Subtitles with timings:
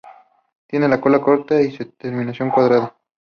[0.65, 2.97] Tiene la cola corta y de terminación cuadrada.